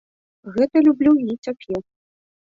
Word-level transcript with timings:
Гэта 0.55 0.81
люблю 0.87 1.11
і 1.25 1.35
цяпер. 1.47 1.79